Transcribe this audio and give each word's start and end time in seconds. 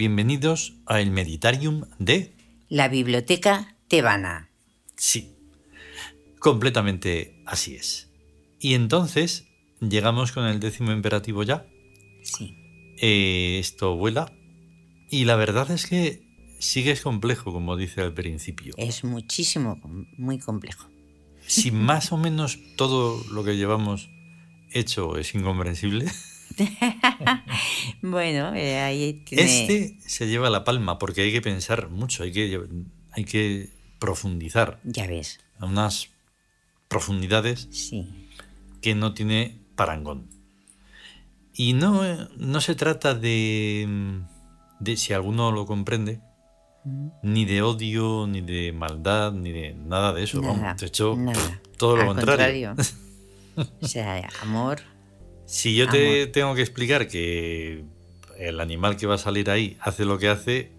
Bienvenidos 0.00 0.72
a 0.86 1.02
el 1.02 1.10
Meditarium 1.10 1.84
de... 1.98 2.34
La 2.70 2.88
Biblioteca 2.88 3.76
Tebana. 3.86 4.48
Sí, 4.96 5.36
completamente 6.38 7.42
así 7.44 7.74
es. 7.74 8.08
Y 8.60 8.72
entonces 8.72 9.44
llegamos 9.78 10.32
con 10.32 10.46
el 10.46 10.58
décimo 10.58 10.92
imperativo 10.92 11.42
ya. 11.42 11.66
Sí. 12.22 12.56
Eh, 12.96 13.58
esto 13.60 13.94
vuela. 13.94 14.32
Y 15.10 15.26
la 15.26 15.36
verdad 15.36 15.70
es 15.70 15.84
que 15.84 16.22
sigue 16.60 16.92
es 16.92 17.02
complejo, 17.02 17.52
como 17.52 17.76
dice 17.76 18.00
al 18.00 18.14
principio. 18.14 18.72
Es 18.78 19.04
muchísimo, 19.04 19.78
muy 20.16 20.38
complejo. 20.38 20.88
Si 21.46 21.72
más 21.72 22.10
o 22.10 22.16
menos 22.16 22.58
todo 22.78 23.22
lo 23.30 23.44
que 23.44 23.58
llevamos 23.58 24.08
hecho 24.72 25.18
es 25.18 25.34
incomprensible. 25.34 26.06
bueno, 28.02 28.54
eh, 28.54 28.80
ahí 28.80 29.22
tiene... 29.24 29.42
Este 29.44 29.98
se 30.06 30.28
lleva 30.28 30.50
la 30.50 30.64
palma 30.64 30.98
porque 30.98 31.22
hay 31.22 31.32
que 31.32 31.42
pensar 31.42 31.88
mucho, 31.88 32.22
hay 32.22 32.32
que, 32.32 32.60
hay 33.12 33.24
que 33.24 33.70
profundizar. 33.98 34.80
Ya 34.84 35.06
ves. 35.06 35.40
A 35.58 35.66
unas 35.66 36.08
profundidades 36.88 37.68
Sí. 37.70 38.08
que 38.80 38.94
no 38.94 39.14
tiene 39.14 39.58
parangón. 39.76 40.28
Y 41.54 41.74
no, 41.74 42.02
no 42.36 42.60
se 42.60 42.74
trata 42.74 43.14
de, 43.14 44.20
de, 44.78 44.96
si 44.96 45.12
alguno 45.12 45.52
lo 45.52 45.66
comprende, 45.66 46.20
ni 47.22 47.44
de 47.44 47.60
odio, 47.62 48.26
ni 48.26 48.40
de 48.40 48.72
maldad, 48.72 49.32
ni 49.32 49.52
de 49.52 49.74
nada 49.74 50.12
de 50.12 50.24
eso. 50.24 50.40
Nada, 50.40 50.54
vamos. 50.54 50.80
De 50.80 50.86
hecho, 50.86 51.16
nada. 51.16 51.60
todo 51.76 51.96
lo 51.96 52.02
Al 52.02 52.08
contrario. 52.08 52.74
o 53.82 53.86
sea, 53.86 54.28
amor. 54.42 54.80
Si 55.52 55.74
yo 55.74 55.88
te 55.88 56.22
Amor. 56.22 56.32
tengo 56.32 56.54
que 56.54 56.60
explicar 56.62 57.08
que 57.08 57.84
el 58.38 58.60
animal 58.60 58.96
que 58.96 59.06
va 59.06 59.16
a 59.16 59.18
salir 59.18 59.50
ahí 59.50 59.76
hace 59.80 60.04
lo 60.04 60.16
que 60.18 60.28
hace 60.28 60.70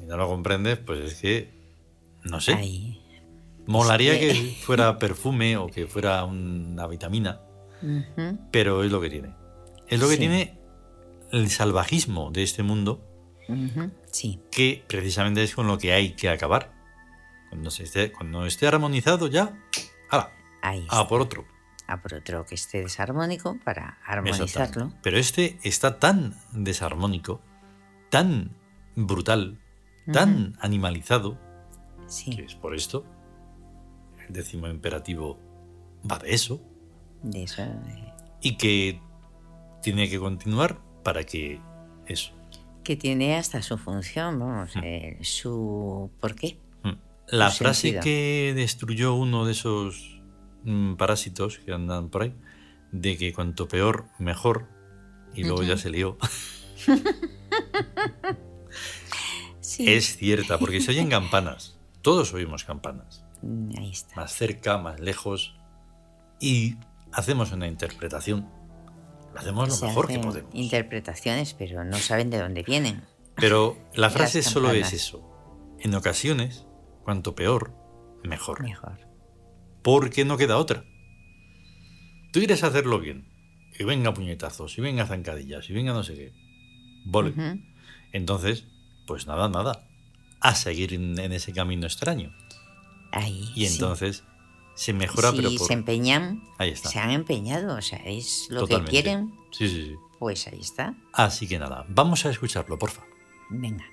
y 0.00 0.04
no 0.06 0.16
lo 0.16 0.28
comprendes, 0.28 0.78
pues 0.78 1.00
es 1.12 1.20
que, 1.20 1.50
no 2.22 2.40
sé, 2.40 2.54
Ahí. 2.54 3.02
molaría 3.66 4.14
Es 4.14 4.20
que- 4.20 4.28
que 4.28 4.54
fuera 4.62 4.98
perfume 5.00 5.56
o 5.56 5.66
que 5.66 5.86
fuera 5.88 6.24
una 6.24 6.86
vitamina, 6.86 7.40
pero 8.52 8.84
es 8.84 8.92
lo 8.92 9.00
que 9.00 9.10
tiene. 9.10 9.34
Es 9.88 9.98
lo 10.00 10.06
que 10.06 10.14
Sí. 10.14 10.20
tiene 10.20 10.58
el 11.32 11.50
salvajismo 11.50 12.30
de 12.30 12.42
este 12.44 12.62
mundo. 12.62 13.08
Sí. 14.12 14.38
que 14.50 14.84
precisamente 14.86 15.42
es 15.42 15.54
con 15.54 15.66
lo 15.66 15.76
que 15.78 15.92
hay 15.92 16.12
que 16.14 16.28
acabar. 16.28 16.72
Cuando, 17.50 17.70
se 17.70 17.82
esté, 17.82 18.12
cuando 18.12 18.46
esté 18.46 18.66
armonizado 18.66 19.26
ya, 19.26 19.58
¡hala! 20.10 20.30
Ahí 20.62 20.86
A 20.88 21.06
por 21.08 21.20
otro. 21.20 21.44
A 21.86 22.00
por 22.00 22.14
otro 22.14 22.46
que 22.46 22.54
esté 22.54 22.80
desarmónico 22.80 23.58
para 23.64 23.98
armonizarlo. 24.06 24.92
Pero 25.02 25.18
este 25.18 25.58
está 25.62 25.98
tan 25.98 26.34
desarmónico, 26.52 27.40
tan 28.10 28.52
brutal, 28.96 29.58
tan 30.12 30.56
animalizado, 30.60 31.38
que 32.24 32.44
es 32.44 32.54
por 32.54 32.74
esto. 32.74 33.04
El 34.26 34.32
décimo 34.34 34.68
imperativo 34.68 35.38
va 36.10 36.18
de 36.18 36.32
eso. 36.34 36.60
De 37.22 37.42
eso. 37.44 37.62
eh, 37.62 38.12
Y 38.40 38.56
que 38.56 39.00
tiene 39.82 40.08
que 40.08 40.18
continuar 40.18 40.80
para 41.02 41.24
que 41.24 41.60
eso. 42.06 42.32
Que 42.84 42.96
tiene 42.96 43.36
hasta 43.36 43.62
su 43.62 43.76
función, 43.78 44.38
vamos, 44.38 44.74
Mm. 44.76 44.80
eh, 44.84 45.18
su 45.22 46.10
¿por 46.20 46.34
qué? 46.34 46.58
Mm. 46.84 46.90
La 47.28 47.50
Su 47.50 47.58
frase 47.58 47.80
sentido. 47.82 48.02
que 48.02 48.52
destruyó 48.56 49.14
uno 49.14 49.44
de 49.46 49.52
esos 49.52 50.21
mm, 50.64 50.94
parásitos 50.94 51.58
que 51.58 51.72
andan 51.72 52.08
por 52.10 52.22
ahí, 52.22 52.34
de 52.92 53.16
que 53.16 53.32
cuanto 53.32 53.68
peor, 53.68 54.06
mejor, 54.18 54.68
y 55.34 55.44
luego 55.44 55.62
ya 55.62 55.76
se 55.76 55.90
lió, 55.90 56.18
Sí. 59.60 59.92
es 59.92 60.16
cierta, 60.16 60.58
porque 60.58 60.80
se 60.80 60.90
oyen 60.90 61.08
campanas. 61.08 61.78
Todos 62.02 62.34
oímos 62.34 62.64
campanas. 62.64 63.24
Mm, 63.42 63.70
Ahí 63.78 63.90
está. 63.92 64.16
Más 64.16 64.32
cerca, 64.32 64.76
más 64.78 65.00
lejos. 65.00 65.54
Y 66.40 66.76
hacemos 67.12 67.52
una 67.52 67.68
interpretación. 67.68 68.48
Lo 69.32 69.40
hacemos 69.40 69.68
lo 69.68 69.74
Se 69.74 69.86
mejor 69.86 70.08
que 70.08 70.18
podemos. 70.18 70.50
Interpretaciones, 70.54 71.54
pero 71.54 71.84
no 71.84 71.96
saben 71.98 72.28
de 72.30 72.38
dónde 72.38 72.62
vienen. 72.62 73.02
Pero 73.36 73.78
la 73.94 74.10
frase 74.16 74.42
solo 74.42 74.72
es 74.72 74.92
eso. 74.92 75.22
En 75.78 75.94
ocasiones, 75.94 76.66
cuanto 77.04 77.34
peor, 77.34 77.72
mejor. 78.24 78.62
Mejor. 78.62 78.98
Porque 79.82 80.24
no 80.24 80.36
queda 80.36 80.56
otra. 80.58 80.84
Tú 82.32 82.38
quieres 82.40 82.62
hacerlo 82.64 82.98
bien. 83.00 83.26
Y 83.78 83.84
venga 83.84 84.14
puñetazos, 84.14 84.76
y 84.78 84.80
venga 84.80 85.06
zancadillas, 85.06 85.68
y 85.68 85.72
venga 85.72 85.92
no 85.92 86.02
sé 86.02 86.14
qué. 86.14 86.32
Ujú. 87.06 87.60
Entonces, 88.12 88.66
pues 89.06 89.26
nada, 89.26 89.48
nada. 89.48 89.86
A 90.40 90.54
seguir 90.54 90.92
en, 90.94 91.18
en 91.18 91.32
ese 91.32 91.52
camino 91.52 91.86
extraño. 91.86 92.32
Ahí. 93.12 93.50
Y 93.54 93.66
sí. 93.66 93.74
entonces 93.74 94.24
se 94.74 94.92
mejora, 94.92 95.30
si 95.30 95.36
pero 95.36 95.50
por... 95.56 95.66
se 95.66 95.72
empeñan, 95.74 96.42
Ahí 96.58 96.70
está. 96.70 96.88
se 96.88 96.98
han 96.98 97.10
empeñado, 97.10 97.76
o 97.76 97.82
sea, 97.82 97.98
es 98.04 98.46
lo 98.50 98.60
Totalmente. 98.60 98.90
que 98.90 99.02
quieren, 99.02 99.32
Sí, 99.50 99.68
sí, 99.68 99.82
sí. 99.88 99.94
pues 100.18 100.46
ahí 100.46 100.60
está. 100.60 100.94
Así 101.12 101.46
que 101.46 101.58
nada, 101.58 101.84
vamos 101.88 102.24
a 102.24 102.30
escucharlo, 102.30 102.78
porfa. 102.78 103.02
Venga. 103.50 103.84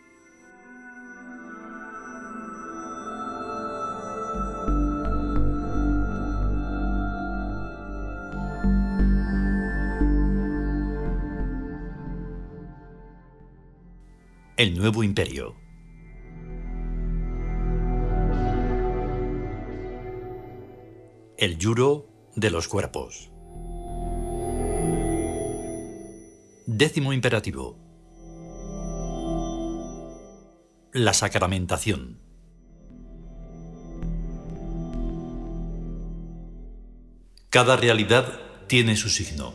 El 14.59 14.77
nuevo 14.77 15.05
imperio. 15.05 15.55
El 21.37 21.57
yuro 21.57 22.09
de 22.35 22.51
los 22.51 22.67
cuerpos. 22.67 23.31
Décimo 26.65 27.13
imperativo. 27.13 27.77
La 30.91 31.13
sacramentación. 31.13 32.19
Cada 37.49 37.77
realidad 37.77 38.41
tiene 38.67 38.97
su 38.97 39.07
signo. 39.07 39.53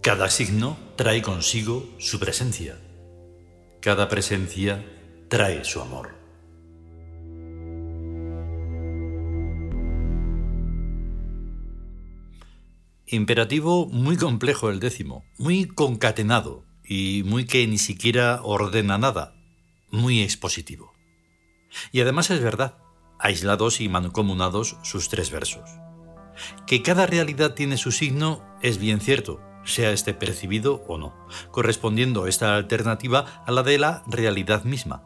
Cada 0.00 0.30
signo 0.30 0.78
trae 0.96 1.20
consigo 1.20 1.84
su 1.98 2.18
presencia. 2.18 2.78
Cada 3.80 4.08
presencia 4.08 4.84
trae 5.28 5.64
su 5.64 5.80
amor. 5.80 6.16
Imperativo 13.08 13.86
muy 13.86 14.16
complejo 14.16 14.70
el 14.70 14.80
décimo, 14.80 15.24
muy 15.38 15.66
concatenado 15.66 16.64
y 16.84 17.22
muy 17.24 17.46
que 17.46 17.64
ni 17.66 17.78
siquiera 17.78 18.40
ordena 18.42 18.98
nada, 18.98 19.34
muy 19.90 20.22
expositivo. 20.22 20.92
Y 21.92 22.00
además 22.00 22.30
es 22.30 22.42
verdad, 22.42 22.78
aislados 23.18 23.80
y 23.80 23.88
mancomunados 23.88 24.76
sus 24.82 25.08
tres 25.08 25.30
versos. 25.30 25.70
Que 26.66 26.82
cada 26.82 27.06
realidad 27.06 27.54
tiene 27.54 27.76
su 27.76 27.92
signo 27.92 28.44
es 28.60 28.78
bien 28.78 29.00
cierto, 29.00 29.40
sea 29.66 29.90
este 29.92 30.14
percibido 30.14 30.84
o 30.88 30.96
no, 30.96 31.14
correspondiendo 31.50 32.26
esta 32.26 32.56
alternativa 32.56 33.42
a 33.46 33.52
la 33.52 33.62
de 33.62 33.78
la 33.78 34.02
realidad 34.06 34.64
misma. 34.64 35.02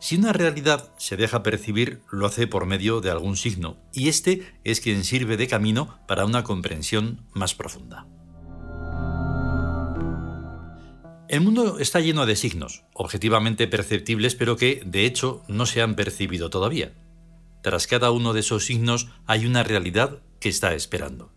Si 0.00 0.16
una 0.16 0.32
realidad 0.32 0.94
se 0.96 1.16
deja 1.16 1.42
percibir, 1.42 2.00
lo 2.10 2.26
hace 2.26 2.46
por 2.46 2.64
medio 2.64 3.02
de 3.02 3.10
algún 3.10 3.36
signo, 3.36 3.76
y 3.92 4.08
este 4.08 4.54
es 4.64 4.80
quien 4.80 5.04
sirve 5.04 5.36
de 5.36 5.46
camino 5.46 5.98
para 6.08 6.24
una 6.24 6.42
comprensión 6.42 7.26
más 7.34 7.54
profunda. 7.54 8.06
El 11.28 11.40
mundo 11.40 11.78
está 11.80 12.00
lleno 12.00 12.26
de 12.26 12.36
signos, 12.36 12.84
objetivamente 12.94 13.66
perceptibles, 13.66 14.34
pero 14.34 14.56
que, 14.56 14.82
de 14.86 15.04
hecho, 15.04 15.42
no 15.48 15.66
se 15.66 15.82
han 15.82 15.96
percibido 15.96 16.48
todavía. 16.48 16.92
Tras 17.62 17.86
cada 17.86 18.10
uno 18.10 18.34
de 18.34 18.40
esos 18.40 18.66
signos 18.66 19.08
hay 19.26 19.46
una 19.46 19.62
realidad 19.62 20.22
que 20.38 20.50
está 20.50 20.74
esperando. 20.74 21.33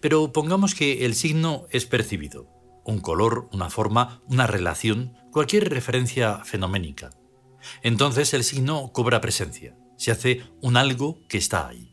Pero 0.00 0.32
pongamos 0.32 0.74
que 0.74 1.04
el 1.04 1.14
signo 1.14 1.66
es 1.70 1.86
percibido, 1.86 2.48
un 2.84 3.00
color, 3.00 3.48
una 3.52 3.70
forma, 3.70 4.22
una 4.26 4.46
relación, 4.46 5.14
cualquier 5.30 5.70
referencia 5.70 6.44
fenoménica. 6.44 7.10
Entonces 7.82 8.34
el 8.34 8.44
signo 8.44 8.92
cobra 8.92 9.20
presencia, 9.20 9.76
se 9.96 10.10
hace 10.10 10.42
un 10.60 10.76
algo 10.76 11.20
que 11.28 11.38
está 11.38 11.68
ahí. 11.68 11.88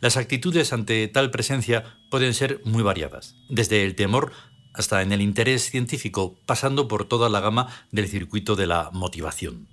Las 0.00 0.16
actitudes 0.16 0.72
ante 0.72 1.06
tal 1.08 1.30
presencia 1.30 1.98
pueden 2.10 2.32
ser 2.34 2.60
muy 2.64 2.82
variadas, 2.82 3.36
desde 3.50 3.84
el 3.84 3.94
temor 3.94 4.32
hasta 4.72 5.02
en 5.02 5.12
el 5.12 5.20
interés 5.20 5.70
científico, 5.70 6.36
pasando 6.46 6.88
por 6.88 7.06
toda 7.06 7.28
la 7.28 7.40
gama 7.40 7.68
del 7.92 8.08
circuito 8.08 8.56
de 8.56 8.66
la 8.66 8.90
motivación. 8.92 9.68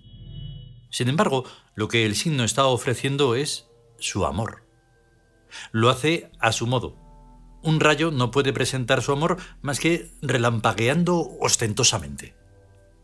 Sin 0.91 1.07
embargo, 1.07 1.45
lo 1.73 1.87
que 1.87 2.05
el 2.05 2.15
signo 2.15 2.43
está 2.43 2.65
ofreciendo 2.65 3.35
es 3.35 3.67
su 3.97 4.25
amor. 4.25 4.63
Lo 5.71 5.89
hace 5.89 6.31
a 6.39 6.51
su 6.51 6.67
modo, 6.67 6.97
Un 7.63 7.79
rayo 7.79 8.09
no 8.09 8.31
puede 8.31 8.53
presentar 8.53 9.03
su 9.03 9.11
amor 9.11 9.37
más 9.61 9.79
que 9.79 10.09
relampagueando 10.23 11.29
ostentosamente. 11.39 12.33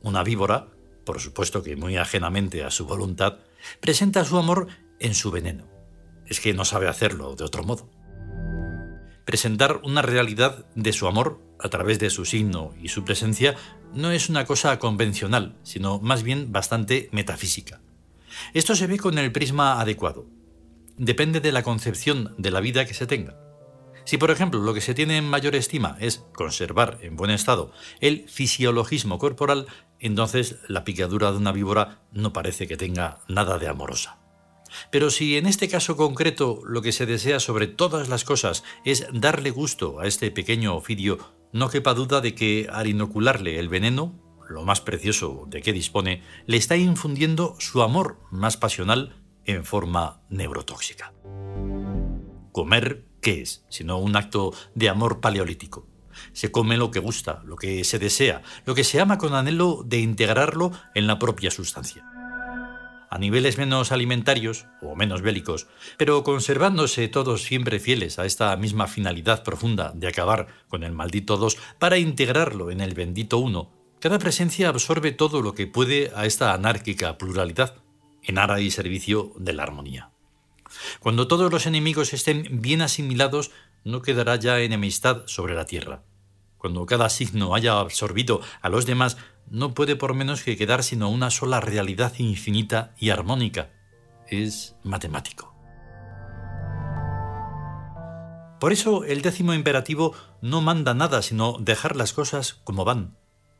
Una 0.01 0.23
víbora, 0.23 0.69
por 1.05 1.19
supuesto 1.19 1.61
que 1.61 1.75
muy 1.75 1.95
ajenamente 1.97 2.63
a 2.63 2.71
su 2.71 2.87
voluntad, 2.87 3.37
presenta 3.81 4.25
su 4.25 4.37
amor 4.37 4.67
en 4.99 5.13
su 5.13 5.29
veneno. 5.29 5.65
Es 6.25 6.39
que 6.39 6.55
no 6.55 6.65
sabe 6.65 6.87
hacerlo 6.87 7.35
de 7.35 7.43
otro 7.43 7.63
modo. 7.63 7.87
Presentar 9.25 9.79
una 9.83 10.01
realidad 10.01 10.65
de 10.73 10.93
su 10.93 11.07
amor 11.07 11.39
a 11.59 11.69
través 11.69 11.99
de 11.99 12.09
su 12.09 12.25
signo 12.25 12.73
y 12.81 12.87
su 12.87 13.03
presencia 13.05 13.55
no 13.93 14.11
es 14.11 14.27
una 14.27 14.45
cosa 14.45 14.79
convencional, 14.79 15.55
sino 15.63 15.99
más 15.99 16.23
bien 16.23 16.51
bastante 16.51 17.09
metafísica. 17.11 17.79
Esto 18.53 18.75
se 18.75 18.87
ve 18.87 18.97
con 18.97 19.17
el 19.17 19.31
prisma 19.31 19.79
adecuado. 19.79 20.25
Depende 20.97 21.41
de 21.41 21.51
la 21.51 21.61
concepción 21.61 22.33
de 22.39 22.49
la 22.49 22.59
vida 22.59 22.85
que 22.85 22.95
se 22.95 23.05
tenga. 23.05 23.39
Si, 24.03 24.17
por 24.17 24.31
ejemplo, 24.31 24.61
lo 24.61 24.73
que 24.73 24.81
se 24.81 24.95
tiene 24.95 25.17
en 25.17 25.29
mayor 25.29 25.55
estima 25.55 25.95
es 25.99 26.25
conservar 26.33 26.97
en 27.01 27.15
buen 27.15 27.29
estado 27.29 27.71
el 27.99 28.27
fisiologismo 28.29 29.19
corporal, 29.19 29.67
entonces 29.99 30.57
la 30.67 30.83
picadura 30.83 31.31
de 31.31 31.37
una 31.37 31.51
víbora 31.51 32.01
no 32.13 32.33
parece 32.33 32.67
que 32.67 32.77
tenga 32.77 33.19
nada 33.27 33.59
de 33.59 33.67
amorosa. 33.67 34.17
Pero 34.91 35.11
si 35.11 35.37
en 35.37 35.45
este 35.45 35.69
caso 35.69 35.97
concreto 35.97 36.61
lo 36.65 36.81
que 36.81 36.91
se 36.91 37.05
desea 37.05 37.39
sobre 37.39 37.67
todas 37.67 38.09
las 38.09 38.23
cosas 38.23 38.63
es 38.83 39.07
darle 39.13 39.51
gusto 39.51 39.99
a 39.99 40.07
este 40.07 40.31
pequeño 40.31 40.75
ofidio, 40.75 41.19
no 41.51 41.69
quepa 41.69 41.93
duda 41.93 42.21
de 42.21 42.33
que 42.33 42.69
al 42.71 42.87
inocularle 42.87 43.59
el 43.59 43.69
veneno, 43.69 44.19
lo 44.49 44.63
más 44.63 44.81
precioso 44.81 45.45
de 45.47 45.61
que 45.61 45.73
dispone, 45.73 46.23
le 46.47 46.57
está 46.57 46.75
infundiendo 46.75 47.55
su 47.59 47.83
amor 47.83 48.19
más 48.31 48.57
pasional 48.57 49.26
en 49.47 49.65
forma 49.65 50.21
neurotóxica. 50.29 51.13
Comer 52.51 53.07
¿Qué 53.21 53.41
es? 53.41 53.65
Sino 53.69 53.97
un 53.97 54.15
acto 54.15 54.53
de 54.75 54.89
amor 54.89 55.19
paleolítico. 55.19 55.87
Se 56.33 56.51
come 56.51 56.77
lo 56.77 56.91
que 56.91 56.99
gusta, 56.99 57.41
lo 57.45 57.55
que 57.55 57.83
se 57.83 57.99
desea, 57.99 58.41
lo 58.65 58.75
que 58.75 58.83
se 58.83 58.99
ama 58.99 59.17
con 59.17 59.33
anhelo 59.33 59.83
de 59.85 59.99
integrarlo 59.99 60.71
en 60.95 61.07
la 61.07 61.19
propia 61.19 61.51
sustancia. 61.51 62.05
A 63.09 63.17
niveles 63.19 63.57
menos 63.57 63.91
alimentarios 63.91 64.65
o 64.81 64.95
menos 64.95 65.21
bélicos, 65.21 65.67
pero 65.97 66.23
conservándose 66.23 67.07
todos 67.07 67.43
siempre 67.43 67.79
fieles 67.79 68.19
a 68.19 68.25
esta 68.25 68.55
misma 68.57 68.87
finalidad 68.87 69.43
profunda 69.43 69.91
de 69.95 70.07
acabar 70.07 70.47
con 70.67 70.83
el 70.83 70.91
maldito 70.91 71.37
dos 71.37 71.57
para 71.79 71.97
integrarlo 71.97 72.71
en 72.71 72.81
el 72.81 72.93
bendito 72.93 73.37
uno, 73.37 73.71
cada 73.99 74.19
presencia 74.19 74.69
absorbe 74.69 75.11
todo 75.11 75.41
lo 75.41 75.53
que 75.53 75.67
puede 75.67 76.11
a 76.15 76.25
esta 76.25 76.53
anárquica 76.53 77.17
pluralidad, 77.17 77.75
en 78.27 78.37
ara 78.37 78.61
y 78.61 78.69
servicio 78.69 79.31
de 79.37 79.53
la 79.53 79.63
armonía. 79.63 80.11
Cuando 80.99 81.27
todos 81.27 81.51
los 81.51 81.65
enemigos 81.65 82.13
estén 82.13 82.61
bien 82.61 82.81
asimilados, 82.81 83.51
no 83.83 84.01
quedará 84.01 84.35
ya 84.35 84.59
enemistad 84.59 85.23
sobre 85.25 85.55
la 85.55 85.65
tierra. 85.65 86.03
Cuando 86.57 86.85
cada 86.85 87.09
signo 87.09 87.55
haya 87.55 87.79
absorbido 87.79 88.41
a 88.61 88.69
los 88.69 88.85
demás, 88.85 89.17
no 89.49 89.73
puede 89.73 89.95
por 89.95 90.13
menos 90.13 90.43
que 90.43 90.57
quedar 90.57 90.83
sino 90.83 91.09
una 91.09 91.31
sola 91.31 91.61
realidad 91.61 92.13
infinita 92.17 92.93
y 92.97 93.09
armónica. 93.09 93.71
Es 94.27 94.75
matemático. 94.83 95.55
Por 98.59 98.73
eso 98.73 99.03
el 99.03 99.21
décimo 99.21 99.53
imperativo 99.53 100.15
no 100.41 100.61
manda 100.61 100.93
nada 100.93 101.21
sino 101.21 101.57
dejar 101.59 101.95
las 101.95 102.11
cosas 102.11 102.55
como 102.63 102.83
van, 102.83 103.15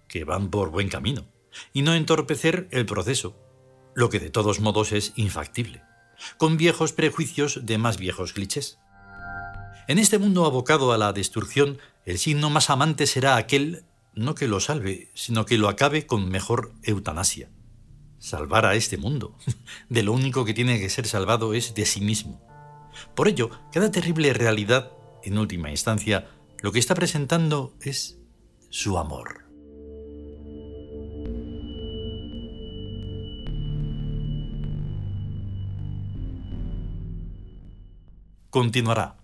que 0.07 0.23
van 0.25 0.49
por 0.49 0.71
buen 0.71 0.89
camino, 0.89 1.27
y 1.71 1.83
no 1.83 1.93
entorpecer 1.93 2.67
el 2.71 2.85
proceso, 2.87 3.37
lo 3.97 4.09
que 4.11 4.19
de 4.19 4.29
todos 4.29 4.59
modos 4.59 4.91
es 4.91 5.11
infactible 5.15 5.81
con 6.37 6.55
viejos 6.55 6.93
prejuicios 6.93 7.65
de 7.65 7.79
más 7.79 7.97
viejos 7.97 8.31
clichés. 8.31 8.77
En 9.87 9.97
este 9.97 10.19
mundo 10.19 10.45
abocado 10.45 10.91
a 10.91 10.99
la 10.99 11.13
destrucción, 11.13 11.79
el 12.05 12.19
signo 12.19 12.51
más 12.51 12.69
amante 12.69 13.07
será 13.07 13.37
aquel 13.37 13.85
no 14.13 14.35
que 14.35 14.47
lo 14.47 14.59
salve, 14.59 15.09
sino 15.15 15.47
que 15.47 15.57
lo 15.57 15.67
acabe 15.67 16.05
con 16.05 16.29
mejor 16.29 16.73
eutanasia. 16.83 17.49
Salvar 18.19 18.67
a 18.67 18.75
este 18.75 18.97
mundo. 18.97 19.35
De 19.89 20.03
lo 20.03 20.13
único 20.13 20.45
que 20.45 20.53
tiene 20.53 20.79
que 20.79 20.89
ser 20.89 21.07
salvado 21.07 21.55
es 21.55 21.73
de 21.73 21.85
sí 21.85 22.01
mismo. 22.01 22.39
Por 23.15 23.27
ello, 23.27 23.49
cada 23.71 23.89
terrible 23.89 24.31
realidad, 24.33 24.91
en 25.23 25.39
última 25.39 25.71
instancia, 25.71 26.29
lo 26.61 26.71
que 26.71 26.79
está 26.79 26.93
presentando 26.93 27.75
es 27.81 28.19
su 28.69 28.99
amor. 28.99 29.46
Continuará. 38.49 39.17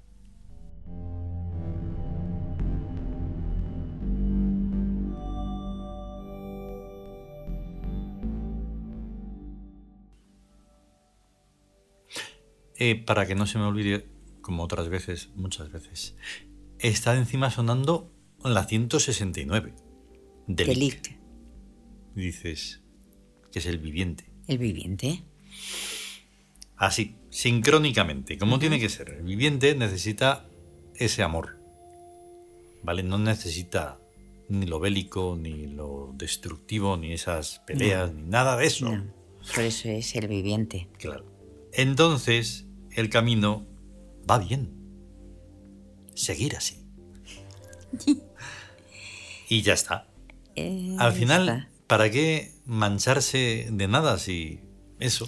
Eh, 12.75 12.95
para 12.95 13.25
que 13.25 13.35
no 13.35 13.45
se 13.45 13.57
me 13.57 13.63
olvide, 13.63 14.09
como 14.41 14.63
otras 14.63 14.89
veces, 14.89 15.29
muchas 15.35 15.71
veces, 15.71 16.15
está 16.79 17.15
encima 17.15 17.49
sonando 17.49 18.11
la 18.43 18.65
169. 18.65 19.73
Delic. 20.47 21.17
Dices 22.15 22.81
que 23.51 23.59
es 23.59 23.65
el 23.67 23.77
viviente. 23.77 24.25
El 24.47 24.57
viviente. 24.57 25.23
Así, 26.83 27.15
sincrónicamente, 27.29 28.37
como 28.37 28.59
tiene 28.59 28.77
que 28.77 28.89
ser. 28.89 29.11
El 29.11 29.23
viviente 29.23 29.73
necesita 29.73 30.49
ese 30.95 31.23
amor. 31.23 31.57
¿Vale? 32.83 33.03
No 33.03 33.17
necesita 33.17 34.01
ni 34.49 34.65
lo 34.65 34.81
bélico, 34.81 35.37
ni 35.39 35.67
lo 35.67 36.11
destructivo, 36.15 36.97
ni 36.97 37.13
esas 37.13 37.59
peleas, 37.65 38.13
ni 38.13 38.23
nada 38.23 38.57
de 38.57 38.65
eso. 38.65 38.91
Por 39.55 39.63
eso 39.63 39.87
es 39.87 40.13
el 40.15 40.27
viviente. 40.27 40.89
Claro. 40.99 41.25
Entonces, 41.71 42.65
el 42.91 43.09
camino 43.09 43.65
va 44.29 44.39
bien. 44.39 44.73
Seguir 46.15 46.57
así. 46.57 46.85
y 49.47 49.61
ya 49.61 49.71
está. 49.71 50.09
Eh, 50.57 50.97
Al 50.99 51.13
final, 51.13 51.69
¿para 51.87 52.11
qué 52.11 52.51
mancharse 52.65 53.69
de 53.71 53.87
nada 53.87 54.19
si 54.19 54.59
eso? 54.99 55.25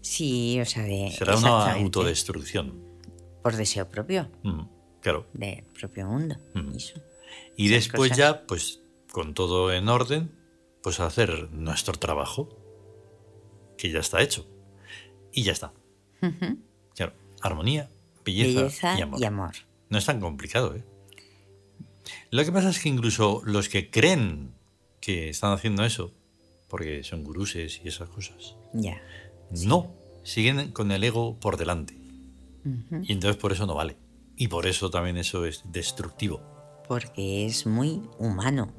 Sí, 0.00 0.60
o 0.60 0.64
sea, 0.64 0.82
de. 0.84 1.12
Será 1.16 1.36
una 1.36 1.72
autodestrucción. 1.72 2.82
Por 3.42 3.56
deseo 3.56 3.88
propio. 3.88 4.30
Mm, 4.42 4.62
claro. 5.00 5.26
Del 5.32 5.64
propio 5.64 6.06
mundo. 6.06 6.36
Mm. 6.54 6.76
Y 7.56 7.68
después 7.68 8.16
ya, 8.16 8.46
pues, 8.46 8.80
con 9.10 9.34
todo 9.34 9.72
en 9.72 9.88
orden, 9.88 10.30
pues 10.82 11.00
hacer 11.00 11.50
nuestro 11.52 11.94
trabajo, 11.94 12.48
que 13.76 13.90
ya 13.90 14.00
está 14.00 14.22
hecho. 14.22 14.46
Y 15.32 15.42
ya 15.42 15.52
está. 15.52 15.72
Claro, 16.94 17.12
armonía, 17.40 17.90
belleza, 18.24 18.98
y, 18.98 19.24
amor. 19.24 19.52
No 19.88 19.98
es 19.98 20.04
tan 20.04 20.20
complicado, 20.20 20.74
¿eh? 20.74 20.84
Lo 22.30 22.44
que 22.44 22.52
pasa 22.52 22.70
es 22.70 22.80
que 22.80 22.88
incluso 22.88 23.42
los 23.44 23.68
que 23.68 23.90
creen 23.90 24.54
que 25.00 25.28
están 25.28 25.52
haciendo 25.52 25.84
eso, 25.84 26.12
porque 26.68 27.04
son 27.04 27.24
guruses 27.24 27.80
y 27.84 27.88
esas 27.88 28.08
cosas, 28.08 28.56
ya. 28.72 29.00
No, 29.50 29.94
siguen 30.22 30.72
con 30.72 30.90
el 30.92 31.04
ego 31.04 31.38
por 31.38 31.56
delante. 31.56 31.94
Y 33.02 33.12
entonces 33.12 33.40
por 33.40 33.52
eso 33.52 33.66
no 33.66 33.74
vale. 33.74 33.96
Y 34.36 34.48
por 34.48 34.66
eso 34.66 34.90
también 34.90 35.16
eso 35.16 35.46
es 35.46 35.62
destructivo. 35.72 36.42
Porque 36.86 37.46
es 37.46 37.66
muy 37.66 38.02
humano. 38.18 38.72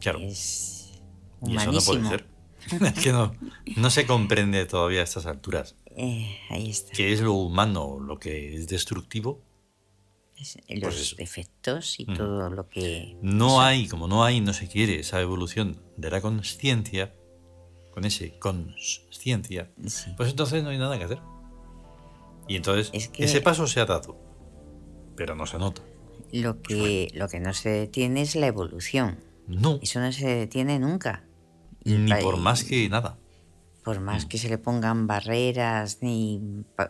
claro. 0.00 0.18
Es 0.20 1.00
Y 1.46 1.56
eso 1.56 1.72
no 1.72 1.80
puede 1.80 2.08
ser. 2.08 2.26
es 2.80 3.04
que 3.04 3.12
no, 3.12 3.90
se 3.90 4.06
comprende 4.06 4.64
todavía 4.66 5.00
a 5.00 5.04
estas 5.04 5.26
alturas. 5.26 5.76
Eh, 5.96 6.38
ahí 6.50 6.70
está. 6.70 6.92
¿Qué 6.92 7.12
es 7.12 7.20
lo 7.20 7.34
humano, 7.34 7.98
lo 8.00 8.18
que 8.18 8.54
es 8.54 8.68
destructivo? 8.68 9.42
los 10.68 10.94
pues 10.94 11.16
defectos 11.16 11.98
y 12.00 12.06
todo 12.06 12.50
lo 12.50 12.68
que... 12.68 13.16
No 13.22 13.62
hay, 13.62 13.86
como 13.88 14.08
no 14.08 14.24
hay, 14.24 14.40
no 14.40 14.52
se 14.52 14.68
quiere 14.68 15.00
esa 15.00 15.20
evolución 15.20 15.80
de 15.96 16.10
la 16.10 16.20
conciencia, 16.20 17.14
con 17.94 18.04
ese 18.04 18.36
conciencia, 18.40 19.70
pues 20.16 20.28
entonces 20.28 20.64
no 20.64 20.70
hay 20.70 20.78
nada 20.78 20.98
que 20.98 21.04
hacer. 21.04 21.20
Y 22.48 22.56
entonces 22.56 22.90
ese 22.92 23.40
paso 23.40 23.68
se 23.68 23.78
ha 23.78 23.86
dado, 23.86 24.18
pero 25.14 25.36
no 25.36 25.46
se 25.46 25.58
nota. 25.58 25.80
Lo 26.32 26.60
que, 26.60 27.12
lo 27.14 27.28
que 27.28 27.38
no 27.38 27.54
se 27.54 27.68
detiene 27.68 28.22
es 28.22 28.34
la 28.34 28.48
evolución. 28.48 29.20
No. 29.46 29.78
Eso 29.80 30.00
no 30.00 30.10
se 30.10 30.26
detiene 30.26 30.80
nunca. 30.80 31.22
Ni 31.84 32.12
por 32.14 32.36
más 32.36 32.64
que 32.64 32.88
nada. 32.88 33.16
Por 33.84 34.00
más 34.00 34.24
mm. 34.24 34.28
que 34.28 34.38
se 34.38 34.48
le 34.48 34.58
pongan 34.58 35.06
barreras 35.06 35.98
ni, 36.00 36.42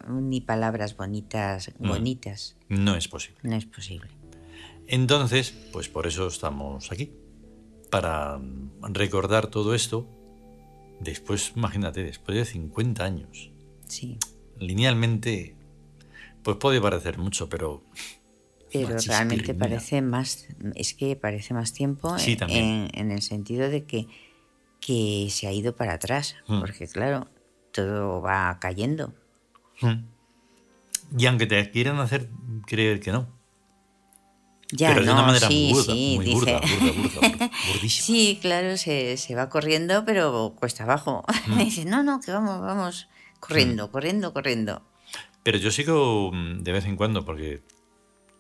ni 0.08 0.40
palabras 0.40 0.96
bonitas, 0.96 1.70
mm. 1.80 1.86
bonitas. 1.86 2.56
No 2.70 2.96
es 2.96 3.08
posible. 3.08 3.40
No 3.42 3.56
es 3.56 3.66
posible. 3.66 4.08
Entonces, 4.86 5.52
pues 5.70 5.90
por 5.90 6.06
eso 6.06 6.28
estamos 6.28 6.90
aquí. 6.90 7.12
Para 7.90 8.40
recordar 8.80 9.48
todo 9.48 9.74
esto 9.74 10.08
Después, 11.00 11.52
imagínate, 11.56 12.02
después 12.02 12.36
de 12.36 12.44
50 12.44 13.04
años. 13.04 13.50
Sí. 13.86 14.18
Linealmente, 14.58 15.56
pues 16.42 16.56
puede 16.56 16.80
parecer 16.80 17.18
mucho, 17.18 17.48
pero 17.48 17.82
Pero 18.72 18.96
realmente 19.06 19.54
parece 19.54 20.02
más, 20.02 20.46
es 20.74 20.94
que 20.94 21.16
parece 21.16 21.54
más 21.54 21.72
tiempo 21.72 22.16
en, 22.48 22.88
en, 22.92 23.10
el 23.10 23.22
sentido 23.22 23.68
de 23.68 23.84
que, 23.84 24.06
que 24.80 25.28
se 25.30 25.46
ha 25.46 25.52
ido 25.52 25.74
para 25.76 25.94
atrás, 25.94 26.36
mm. 26.46 26.60
porque 26.60 26.86
claro, 26.86 27.28
todo 27.72 28.20
va 28.20 28.58
cayendo. 28.60 29.12
Mm. 29.80 30.04
Y 31.18 31.26
aunque 31.26 31.46
te 31.46 31.70
quieran 31.70 31.98
hacer 31.98 32.28
creer 32.66 33.00
que 33.00 33.12
no. 33.12 33.28
Ya, 34.76 34.88
Pero 34.88 35.06
de 35.06 35.12
una 35.12 35.22
manera 35.22 35.46
sí, 35.46 35.70
burda, 35.72 35.92
sí, 35.92 36.14
muy 36.16 36.32
burda, 36.32 36.60
burda, 36.60 37.50
Sí, 37.88 38.38
claro, 38.42 38.76
se, 38.76 39.16
se, 39.16 39.36
va 39.36 39.48
corriendo, 39.48 40.04
pero 40.04 40.54
cuesta 40.58 40.82
abajo. 40.82 41.24
Mm. 41.46 41.58
dice, 41.58 41.84
no, 41.84 42.02
no, 42.02 42.20
que 42.20 42.32
vamos, 42.32 42.60
vamos, 42.60 43.08
corriendo, 43.38 43.90
corriendo, 43.90 44.32
corriendo. 44.32 44.82
Pero 45.42 45.58
yo 45.58 45.70
sigo 45.70 46.32
de 46.32 46.72
vez 46.72 46.86
en 46.86 46.96
cuando, 46.96 47.24
porque 47.24 47.62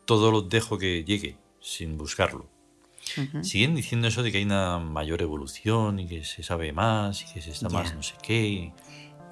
todo 0.06 0.30
lo 0.30 0.40
dejo 0.42 0.78
que 0.78 1.04
llegue 1.04 1.36
sin 1.60 1.98
buscarlo. 1.98 2.48
Siguen 3.42 3.74
diciendo 3.74 4.08
eso 4.08 4.22
de 4.22 4.32
que 4.32 4.38
hay 4.38 4.44
una 4.44 4.78
mayor 4.78 5.20
evolución 5.20 6.00
y 6.00 6.08
que 6.08 6.24
se 6.24 6.42
sabe 6.42 6.72
más 6.72 7.22
y 7.22 7.34
que 7.34 7.42
se 7.42 7.50
está 7.50 7.68
más 7.68 7.94
no 7.94 8.02
sé 8.02 8.14
qué. 8.22 8.72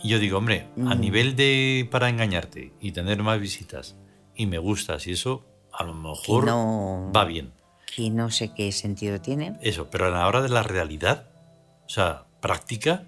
Y 0.03 0.09
yo 0.09 0.19
digo, 0.19 0.37
hombre, 0.37 0.69
a 0.77 0.95
mm. 0.95 1.01
nivel 1.01 1.35
de 1.35 1.89
para 1.91 2.11
engañarte 2.11 2.75
y 2.81 2.93
tener 2.93 3.23
más 3.23 3.41
visitas 3.41 3.97
y 4.37 4.47
me 4.47 4.59
gustas 4.59 5.07
y 5.07 5.13
eso, 5.13 5.47
a 5.73 5.85
lo 5.85 5.95
mejor 5.95 6.49
va 6.49 7.25
bien. 7.25 7.53
Y 7.97 8.11
no 8.11 8.31
sé 8.31 8.55
qué 8.55 8.73
sentido 8.73 9.21
tiene. 9.21 9.59
Eso, 9.61 9.91
pero 9.91 10.07
a 10.07 10.11
la 10.11 10.27
hora 10.27 10.41
de 10.41 10.49
la 10.49 10.63
realidad, 10.63 11.29
o 11.85 11.89
sea, 11.89 12.25
práctica, 12.41 13.05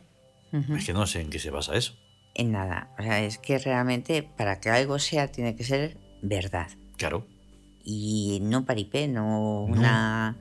es 0.53 0.85
que 0.85 0.93
no 0.93 1.07
sé 1.07 1.21
en 1.21 1.31
qué 1.31 1.39
se 1.39 1.51
basa 1.51 1.75
eso. 1.75 1.95
En 2.35 2.53
nada. 2.53 2.95
O 2.99 3.03
sea, 3.03 3.23
es 3.23 3.39
que 3.39 3.59
realmente 3.59 4.23
para 4.23 4.61
que 4.61 4.71
algo 4.71 4.99
sea 4.99 5.29
tiene 5.29 5.57
que 5.57 5.65
ser 5.65 5.97
verdad. 6.23 6.69
Claro 6.97 7.27
y 7.85 8.41
no 8.43 8.65
paripé, 8.65 9.07
no, 9.09 9.63
una 9.63 10.37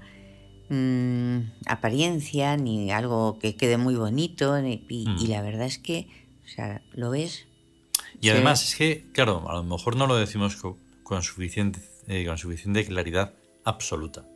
mm, 0.69 1.39
apariencia 1.67 2.55
ni 2.55 2.91
algo 2.91 3.37
que 3.37 3.55
quede 3.55 3.77
muy 3.77 3.95
bonito. 3.95 4.57
y, 4.57 5.05
mm. 5.07 5.27
la 5.27 5.41
verdad 5.41 5.65
es 5.65 5.77
que, 5.77 6.07
o 6.45 6.47
sea, 6.47 6.81
lo 6.93 7.11
ves. 7.11 7.45
Y 8.21 8.29
además 8.29 8.63
es 8.63 8.75
que, 8.75 9.05
claro, 9.11 9.49
a 9.49 9.55
lo 9.55 9.63
mejor 9.63 9.97
no 9.97 10.07
lo 10.07 10.15
decimos 10.15 10.55
con, 10.55 11.21
suficiente, 11.21 11.79
eh, 12.07 12.25
con 12.25 12.37
suficiente 12.37 12.85
claridad 12.85 13.33
absoluta. 13.63 14.27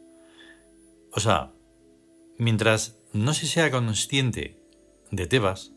O 1.11 1.19
sea, 1.19 1.53
mientras 2.37 2.99
no 3.13 3.33
se 3.33 3.47
sea 3.47 3.71
consciente 3.71 4.61
de 5.11 5.27
Tebas, 5.27 5.73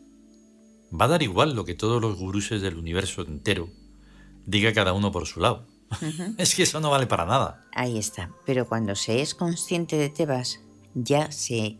va 0.91 1.05
a 1.05 1.09
dar 1.09 1.23
igual 1.23 1.55
lo 1.55 1.65
que 1.65 1.73
todos 1.73 2.01
los 2.01 2.17
guruses 2.17 2.61
del 2.61 2.77
universo 2.77 3.21
entero 3.21 3.69
diga 4.45 4.73
cada 4.73 4.93
uno 4.93 5.11
por 5.11 5.25
su 5.25 5.39
lado. 5.39 5.67
es 6.37 6.55
que 6.55 6.63
eso 6.63 6.79
no 6.79 6.89
vale 6.89 7.07
para 7.07 7.25
nada. 7.25 7.65
Ahí 7.73 7.97
está. 7.97 8.31
Pero 8.45 8.67
cuando 8.67 8.95
se 8.95 9.21
es 9.21 9.35
consciente 9.35 9.97
de 9.97 10.09
Tebas, 10.09 10.61
ya 10.93 11.31
se, 11.31 11.79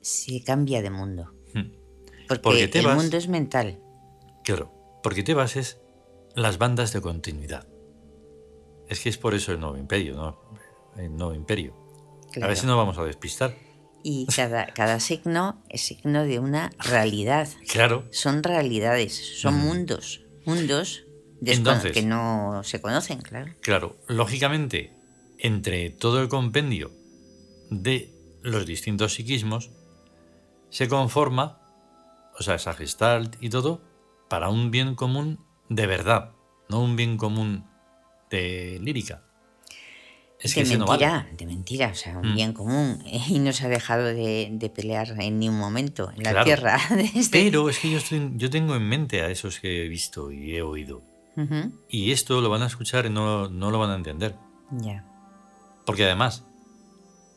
se 0.00 0.42
cambia 0.42 0.82
de 0.82 0.90
mundo. 0.90 1.32
Hmm. 1.54 1.70
Porque, 2.42 2.70
el 2.72 2.88
mundo 2.88 3.16
es 3.16 3.28
mental. 3.28 3.80
Claro, 4.44 4.72
porque 5.02 5.22
Tebas 5.22 5.56
es 5.56 5.80
las 6.34 6.58
bandas 6.58 6.92
de 6.92 7.00
continuidad. 7.00 7.66
Es 8.88 9.00
que 9.00 9.08
es 9.08 9.18
por 9.18 9.34
eso 9.34 9.52
el 9.52 9.60
nuevo 9.60 9.76
imperio, 9.76 10.14
¿no? 10.14 10.40
El 10.96 11.16
nuevo 11.16 11.34
imperio. 11.34 11.74
A 12.40 12.46
ver 12.46 12.56
si 12.56 12.66
nos 12.66 12.76
vamos 12.76 12.98
a 12.98 13.04
despistar. 13.04 13.54
Y 14.02 14.26
cada, 14.26 14.66
cada 14.66 15.00
signo 15.00 15.62
es 15.70 15.82
signo 15.82 16.24
de 16.24 16.38
una 16.38 16.70
realidad. 16.78 17.48
Claro. 17.70 18.04
Son 18.10 18.42
realidades, 18.42 19.40
son 19.40 19.54
mundos. 19.54 20.22
Mundos 20.44 21.04
entonces, 21.52 21.92
que 21.92 22.02
no 22.02 22.62
se 22.64 22.80
conocen, 22.80 23.20
claro. 23.20 23.52
Claro, 23.60 23.96
lógicamente, 24.08 24.92
entre 25.38 25.90
todo 25.90 26.20
el 26.22 26.28
compendio 26.28 26.90
de 27.70 28.14
los 28.42 28.66
distintos 28.66 29.14
psiquismos, 29.14 29.70
se 30.70 30.88
conforma, 30.88 31.60
o 32.38 32.42
sea, 32.42 32.56
esa 32.56 32.74
gestalt 32.74 33.36
y 33.40 33.50
todo, 33.50 33.82
para 34.28 34.48
un 34.48 34.70
bien 34.70 34.94
común 34.94 35.44
de 35.68 35.86
verdad, 35.86 36.32
no 36.68 36.80
un 36.80 36.96
bien 36.96 37.16
común 37.16 37.66
de 38.34 38.78
lírica. 38.80 39.22
Es 40.40 40.54
de 40.54 40.76
mentira, 40.76 41.26
de 41.38 41.46
mentira, 41.46 41.88
o 41.88 41.94
sea, 41.94 42.18
un 42.18 42.32
mm. 42.32 42.34
bien 42.34 42.52
común. 42.52 43.02
Y 43.28 43.38
no 43.38 43.52
se 43.52 43.64
ha 43.64 43.68
dejado 43.68 44.04
de, 44.04 44.72
pelear 44.74 45.14
en 45.18 45.38
ni 45.38 45.48
un 45.48 45.58
momento 45.58 46.10
en 46.14 46.22
la 46.22 46.44
tierra. 46.44 46.78
Pero 47.30 47.70
es 47.70 47.78
que 47.78 47.90
yo, 47.90 47.98
yo 48.34 48.50
tengo 48.50 48.76
en 48.76 48.86
mente 48.86 49.22
a 49.22 49.30
esos 49.30 49.58
que 49.60 49.84
he 49.84 49.88
visto 49.88 50.30
y 50.30 50.56
he 50.56 50.62
oído. 50.62 51.02
Y 51.88 52.12
esto 52.12 52.40
lo 52.40 52.48
van 52.48 52.62
a 52.62 52.66
escuchar 52.66 53.06
y 53.06 53.10
no, 53.10 53.48
lo 53.48 53.78
van 53.78 53.90
a 53.90 53.96
entender. 53.96 54.36
Ya. 54.70 55.04
Porque 55.84 56.04
además, 56.04 56.44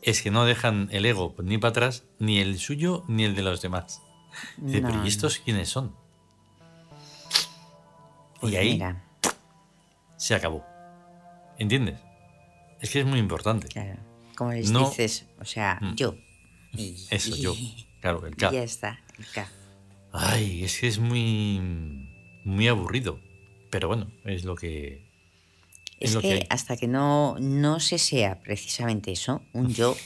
es 0.02 0.22
que 0.22 0.30
no 0.30 0.44
dejan 0.44 0.88
el 0.92 1.04
ego 1.04 1.34
ni 1.42 1.58
para 1.58 1.70
atrás, 1.70 2.04
ni 2.20 2.38
el 2.38 2.58
suyo, 2.58 3.04
ni 3.08 3.24
el 3.24 3.34
de 3.34 3.42
los 3.42 3.60
demás. 3.60 4.02
pero 4.70 5.04
¿y 5.04 5.08
estos 5.08 5.38
quiénes 5.38 5.68
son? 5.68 5.96
y 8.36 8.40
pues 8.40 8.56
ahí 8.56 8.80
se 10.16 10.34
acabó. 10.34 10.64
¿Entiendes? 11.58 12.00
Es 12.80 12.90
que 12.90 13.00
es 13.00 13.06
muy 13.06 13.18
importante. 13.18 13.68
Claro. 13.68 13.98
Como 14.36 14.52
les 14.52 14.72
dices, 14.72 15.26
o 15.40 15.44
sea, 15.44 15.78
mm. 15.80 15.94
yo. 15.96 16.14
Eso, 17.10 17.36
yo. 17.36 17.54
Claro, 18.00 18.24
el 18.26 18.36
K. 18.36 18.52
ya 18.52 18.62
está, 18.62 19.00
el 19.18 19.26
K. 19.26 19.48
Ay, 20.12 20.64
es 20.64 20.80
que 20.80 20.86
es 20.86 20.98
muy, 20.98 21.60
muy 22.44 22.68
aburrido. 22.68 23.20
Pero 23.70 23.88
bueno, 23.88 24.10
es 24.24 24.44
lo 24.44 24.54
que... 24.54 25.06
Es, 26.00 26.16
que, 26.16 26.46
hasta 26.48 26.76
que 26.76 26.86
no, 26.86 27.36
no 27.40 27.80
se 27.80 27.98
sea 27.98 28.38
precisamente 28.40 29.10
eso, 29.10 29.42
un 29.52 29.74
yo, 29.74 29.96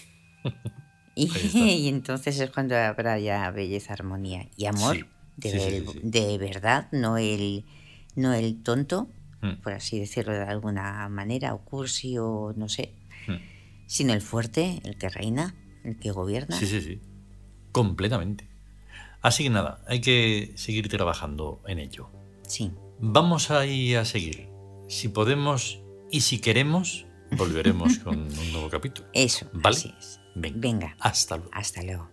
y, 1.14 1.88
entonces 1.88 2.40
es 2.40 2.50
cuando 2.50 2.76
habrá 2.76 3.18
ya 3.18 3.50
belleza, 3.50 3.92
armonía 3.92 4.48
y 4.56 4.64
amor 4.64 5.06
de, 5.36 5.84
de, 6.02 6.38
verdad, 6.38 6.88
no 6.92 7.18
el, 7.18 7.66
no 8.14 8.32
el 8.32 8.62
tonto, 8.62 9.08
hmm. 9.42 9.60
por 9.62 9.72
así 9.72 10.00
decirlo 10.00 10.32
de 10.32 10.42
alguna 10.42 11.08
manera, 11.08 11.54
o 11.54 11.64
cursi 11.64 12.16
o 12.18 12.52
no 12.56 12.68
sé, 12.68 12.94
hmm. 13.26 13.36
sino 13.86 14.12
el 14.12 14.22
fuerte, 14.22 14.80
el 14.84 14.96
que 14.96 15.08
reina, 15.08 15.54
el 15.84 15.98
que 15.98 16.10
gobierna. 16.10 16.56
Sí, 16.56 16.66
sí, 16.66 16.80
sí, 16.80 17.00
completamente. 17.72 18.48
Así 19.20 19.44
que 19.44 19.50
nada, 19.50 19.82
hay 19.86 20.00
que 20.00 20.52
seguir 20.56 20.88
trabajando 20.88 21.62
en 21.66 21.78
ello. 21.78 22.10
Sí. 22.46 22.72
Vamos 22.98 23.50
ahí 23.50 23.94
a 23.94 24.04
seguir. 24.04 24.48
Si 24.88 25.08
podemos 25.08 25.80
y 26.10 26.22
si 26.22 26.40
queremos, 26.40 27.06
volveremos 27.36 27.98
con 28.04 28.18
un 28.18 28.52
nuevo 28.52 28.68
capítulo. 28.68 29.08
Eso. 29.12 29.48
¿Vale? 29.52 29.76
Así 29.76 29.94
es. 29.98 30.20
Venga. 30.34 30.58
Venga. 30.58 30.96
Hasta 30.98 31.36
luego. 31.36 31.50
Hasta 31.54 31.82
luego. 31.82 32.11